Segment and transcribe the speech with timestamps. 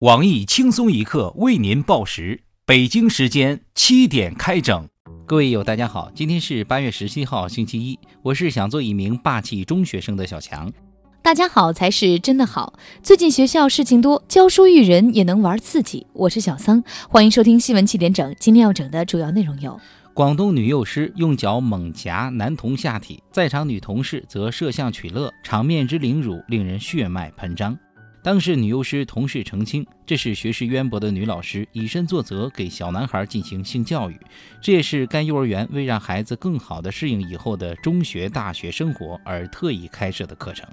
[0.00, 4.88] 网易轻松一刻为您报时，北京时间七点开整。
[5.26, 7.98] 各位友，大家好，今天是八月十七号，星期一。
[8.22, 10.72] 我是想做一名霸气中学生的小强。
[11.20, 12.72] 大家好才是真的好。
[13.02, 16.06] 最近学校事情多，教书育人也能玩刺激。
[16.14, 18.34] 我是小桑，欢迎收听新闻七点整。
[18.40, 19.78] 今天要整的主要内容有：
[20.14, 27.78] 广东女幼师用脚猛夹男童下体，在场女同事则摄像取乐，场面之凌辱令人血脉喷张。
[28.22, 34.20] 当事女幼师同事澄清，这是学识渊博的女老师以身作则，给小男孩进行性教育。
[34.60, 40.68] 这也是该幼儿园为让孩子更好地适应以后的中学、大学生活而特意开设的课程。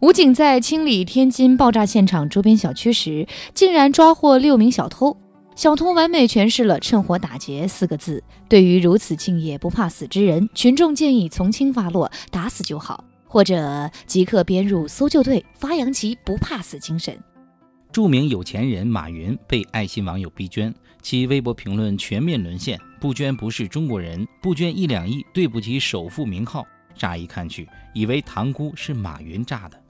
[0.00, 5.16] 武警在清理天津爆炸现场周边小区时，竟然抓获六名小偷。
[5.54, 8.24] 小偷完美诠释了“趁火打劫”四个字。
[8.48, 13.04] 对于如此敬业不怕死之人，群众建议从轻发落，打死就好。
[13.30, 17.16] 或者即刻编入搜救队，发扬其不怕死精神。
[17.92, 26.66] 著名有钱人马云被爱心网友逼捐，其微博评论全面沦陷：不捐不是中国人，不捐一两亿对不起首富名号。
[26.96, 29.80] 乍一看去，以为塘沽是马云炸的。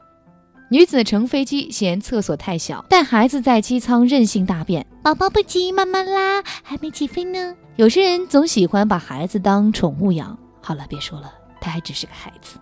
[0.71, 7.57] 女子乘飞机嫌厕所太小，带孩子在机舱任性大便，宝宝不急，慢慢拉，还没起飞呢。
[7.77, 10.39] 有些人总喜欢把孩子当宠物养。
[10.61, 12.59] 好了，别说了，他还只是个孩子。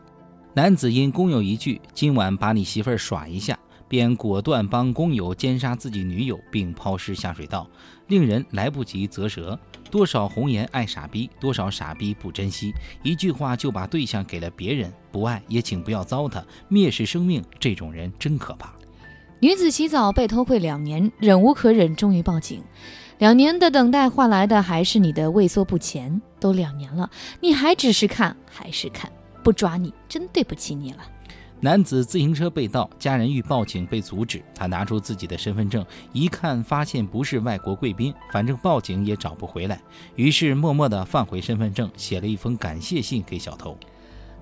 [0.58, 3.56] 男子因工友一句“今晚把你媳妇儿耍一下”，
[3.86, 7.64] 便果断帮工友奸杀自己女友，并抛尸下水道，
[8.08, 9.56] 令人来不及啧舌。
[9.88, 12.72] 多少红颜爱傻逼，多少傻逼不珍惜，
[13.04, 14.92] 一句话就把对象给了别人。
[15.12, 18.74] 不爱也请不要糟蹋，蔑视生命，这种人真可怕。
[19.38, 22.60] 女子洗澡被偷窥两年，忍无可忍，终于报警。
[23.18, 26.20] 两年的等待换来的还是你的畏缩不前。
[26.40, 27.08] 都两年了，
[27.40, 29.08] 你还只是看，还是看。
[29.48, 30.98] 不抓你，真对不起你了。
[31.58, 34.42] 男子自行车被盗，家人欲报警被阻止。
[34.54, 35.82] 他拿出自己的身份证，
[36.12, 39.80] 一看发现不是外国贵宾，反正报警也找不回来，
[40.16, 43.74] 于是默默地放回身份证，写了一封感谢信给小偷。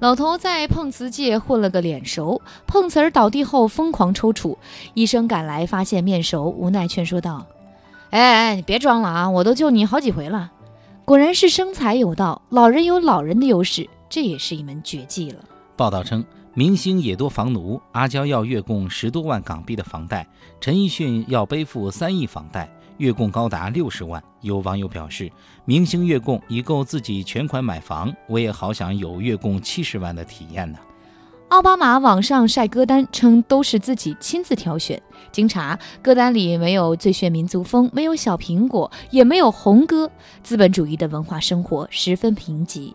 [0.00, 4.56] 老头在碰瓷界混了个脸熟，碰瓷儿倒地后疯狂抽搐，
[4.94, 7.46] 医生赶来发现面熟，无奈劝说道
[8.10, 10.50] ：“哎哎，你别装了啊，我都救你好几回了。”
[11.06, 13.88] 果然是生财有道，老人有老人的优势。
[14.08, 15.44] 这也是一门绝技了。
[15.76, 16.24] 报道称，
[16.54, 20.26] 明星也多房奴，阿娇要月供十多万港币的房贷，
[20.60, 24.22] 陈奕迅要背负三亿房贷，月供高达六十万。
[24.40, 25.30] 有网友表示，
[25.64, 30.78] 明星月供已够自己全款买房，我也好想有月供七十万的体验呢。
[31.48, 35.00] 奥巴马网上晒歌单，称都是自己亲自挑选。
[35.30, 40.10] 经查，歌单里没有最炫民族风，没有小苹果，也没有红歌。
[40.42, 42.92] 资本主义的文化生活十分贫瘠。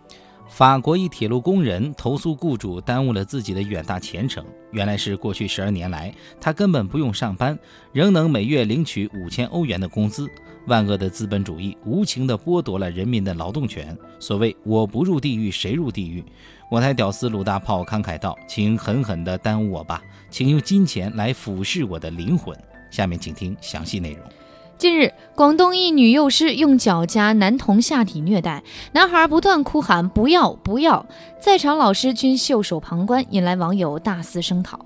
[0.62, 4.46] 法国一铁路工人投诉雇主耽误了自己的远大前程。
[4.70, 7.58] 原来是过去十二年来，他根本不用上班，
[7.92, 10.30] 仍能每月领取五千欧元的工资。
[10.68, 13.98] 万恶的资本主义无情地剥夺了人民的劳动权。
[14.20, 16.24] 所谓“我不入地狱谁入地狱”，
[16.70, 20.00] 我台屌丝鲁大炮慷慨道：“请狠狠地耽误我吧，
[20.30, 22.56] 请用金钱来腐蚀我的灵魂。”
[22.92, 24.20] 下面请听详细内容。
[24.82, 31.06] 近日，广东一女幼师用脚夹男童下体虐待男孩，不断哭喊“不要不要”，
[31.40, 34.84] 在场老师均袖手旁观，引来网友大肆声讨。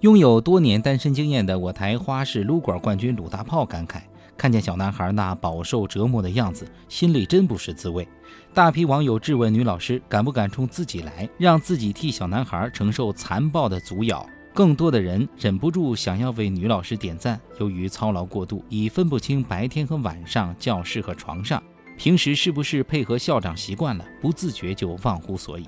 [0.00, 4.00] 拥有多年单身经验的我台花式撸管冠军鲁大炮感慨：
[4.38, 8.08] 看见小男孩那饱受折磨的样子，心里真不是滋味。
[8.54, 14.26] 大批网友质问女老师敢不敢冲自己来，让自己替小男孩承受残暴的阻咬。
[14.54, 17.38] 更多的人忍不住想要为女老师点赞。
[17.58, 21.60] 由于操劳过度，已分不清白天和晚上、教室和床上，
[21.98, 25.66] 平时是不是配合校长习惯了，不自觉就忘乎所以。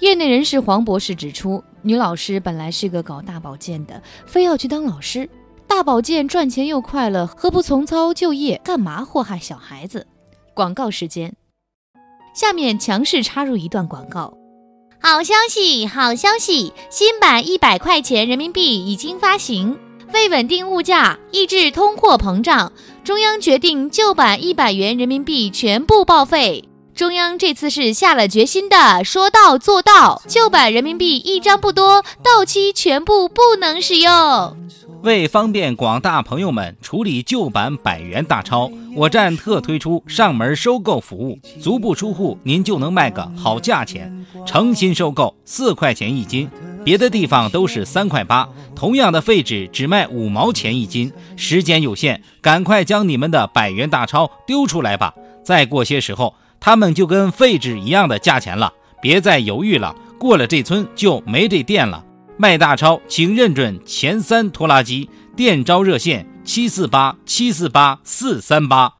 [0.00, 5.28] 业内人士黄博士指出，女老师本来是个搞大保健的，非要去当老师，
[5.66, 8.58] 大保健赚钱又快乐，何不从操就业？
[8.64, 10.06] 干嘛祸害小孩子？
[10.54, 11.34] 广告时间，
[12.34, 14.32] 下面强势插入一段广告。
[15.00, 16.72] 好消息，好消息！
[16.90, 19.78] 新版一百块钱人民币已经发行。
[20.12, 22.72] 为稳定物价，抑制通货膨胀，
[23.04, 26.68] 中央决定旧版一百元人民币全部报废。
[26.94, 30.22] 中央这次是下了决心的，说到做到。
[30.26, 34.56] 旧版人民币一张不多，到期全部不能使用。
[35.06, 44.12] 为方便广大朋友们处理旧版百元大钞，我站特推出上门收购服务，足不出户您就能卖个好价钱。
[44.44, 46.50] 诚心收购四块钱一斤，
[46.84, 51.12] 别的地方都是三块八，同样的废纸只卖五毛钱一斤。
[51.36, 55.14] 时间有限，赶快将你们的百元大钞丢出来吧！
[55.44, 56.34] 再过些时候。
[56.58, 62.02] 他们就跟废纸一样的价钱了，别再犹豫了，过了这村就没这店了。
[62.38, 68.92] 卖大钞，请认准前三拖拉机，电招热线七四八七四八四三八。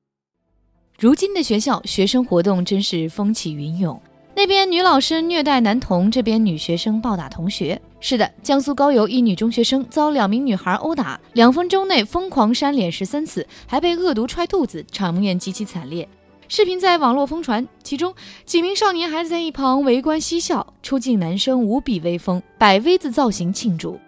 [0.98, 4.00] 如今的学校学生活动真是风起云涌，
[4.34, 7.78] 那边女老师虐待男童，这边女学生暴打同学。
[8.00, 16.08] 是的，江苏高邮一女中学生遭两名女孩殴打，两分钟内疯狂扇脸十三次，还被恶毒踹肚子，场面极其惨烈。
[16.48, 18.14] 视频在网络疯传，其中
[18.44, 23.98] 几名少年孩子在一旁围观嬉笑，出镜男生无比威风，摆 V 字造型庆祝。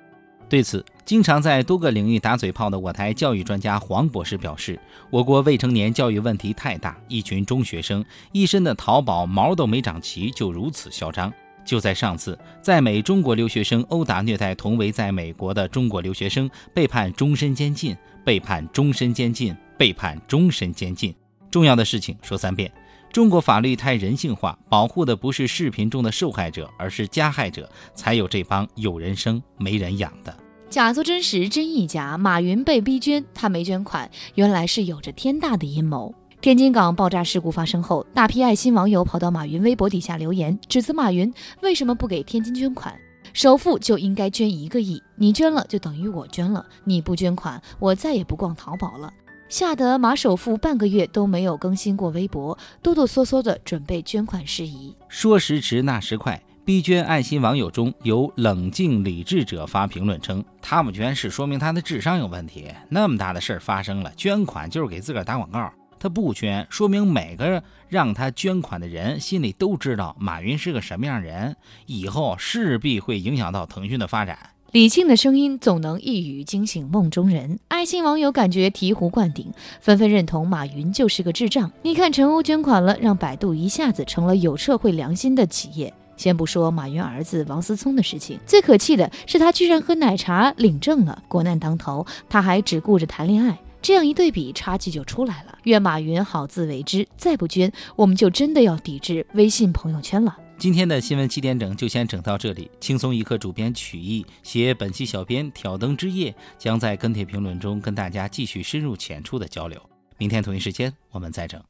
[0.49, 4.79] 对此，经常在多个领域打嘴炮的我台教育专家黄博士表示，
[5.11, 11.32] 我国未成年教育问题太大，一群中学生一身的淘宝毛都没长齐，就如此嚣张。
[11.64, 17.94] 就在上次，在美中国留学生殴打虐待同为在美国的中国留学生，被判终身监禁，
[18.25, 21.12] 被判终身监禁，被判终身监禁。
[21.50, 22.70] 重要的事情说三遍：
[23.12, 30.36] 中国法律太人性化，保护的不是视频中的受害者，而是加害者，才有这帮有人生没人养的。
[30.68, 32.18] 假作真实，真亦假。
[32.18, 36.14] 马云被逼捐，他没捐款，原来是有着天大的阴谋。
[36.40, 42.94] 天津港爆炸事故发生后，大批爱心网友跑到马云微博底下留言，指责马云为什么不给天津捐款？
[43.32, 49.12] 首富就应该捐一个亿，你捐了就等于我捐了，你不捐款，我再也不逛淘宝了。
[49.48, 54.94] 吓得马首富半个月都没有更新过微博，哆哆嗦嗦的准备捐款事宜。
[55.08, 62.66] 说时迟，那时快，逼捐爱心网友中有冷静理智者发评论称，他不捐是说明他的智商有问题。
[62.90, 65.72] 那么大的事儿发生了，捐款就是给自个儿打广告。
[65.98, 71.56] 他不捐，说明每个让他捐款的人心里都知道马云是个什么样人，
[71.86, 74.38] 以后势必会影响到腾讯的发展。
[74.73, 79.50] 理性的声音总能一语惊醒梦中人，爱心网友感觉醍醐灌顶，
[79.81, 81.73] 纷纷认同马云就是个智障。
[81.81, 85.91] 你看陈欧捐款了，让百度一下子成了有社会良心的企业。
[86.19, 91.23] 先不说马云儿子王思聪的事情，最可气的是他居然喝奶茶领证了。
[91.29, 93.59] 国难当头，他还只顾着谈恋爱。
[93.81, 95.56] 这样一对比，差距就出来了。
[95.62, 100.37] 愿马云好自为之，再不捐，我们就真的要抵制微信朋友圈了。
[100.58, 102.69] 今天的新闻七点整就先整到这里。
[102.81, 109.81] 轻松一刻主编曲艺，携本期小编挑灯之夜，将在跟帖评论中跟大家继续深入浅出的交流。
[110.16, 111.62] 明天同一时间我们再整。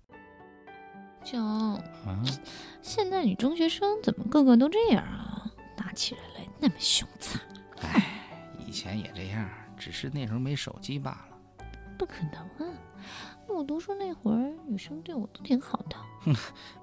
[1.23, 2.25] 九啊，
[2.81, 5.44] 现在女中学生怎么个个都这样啊？
[5.76, 7.38] 打起人来那么凶残。
[7.82, 8.02] 哎，
[8.67, 9.46] 以前也这样，
[9.76, 11.37] 只是那时候没手机罢了。
[11.99, 12.75] 不可能啊！
[13.49, 15.96] 我读书那会儿，女生对我都挺好的。
[16.20, 16.35] 哼，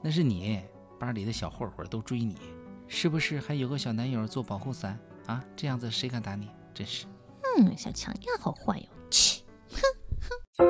[0.04, 0.62] 那是你
[1.00, 2.36] 班里的小混混都追你，
[2.88, 3.40] 是不是？
[3.40, 4.98] 还有个小男友做保护伞
[5.28, 5.44] 啊？
[5.56, 6.50] 这样子谁敢打你？
[6.74, 7.06] 真是。
[7.58, 8.86] 嗯，小强你好坏哟！
[9.10, 9.80] 切，哼
[10.58, 10.66] 哼。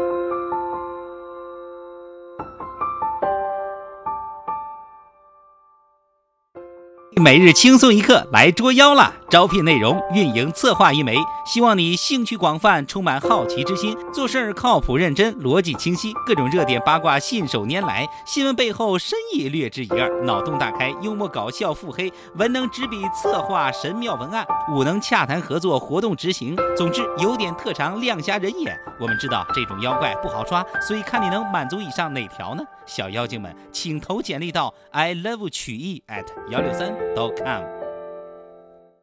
[7.24, 9.16] 每日轻松一刻来捉妖了！
[9.36, 26.56] 招聘内容：运营策划一枚，希望你兴趣广泛，充满好奇之心，做事儿靠谱认真，逻辑清晰，各种热点八卦信手拈来，新闻背后深意略知一二，脑洞大开，幽默搞笑腹黑，文能执笔策划神妙文案，武能洽谈合作活动执行。
[26.78, 28.74] 总之有点特长亮瞎人眼。
[29.02, 32.64] 我们知道这种妖怪不好抓，所以看你能满足以上哪条呢？
[32.86, 37.36] 小妖精们，请投简历到 i love 曲艺 at 幺六三 dot。
[37.36, 37.75] com。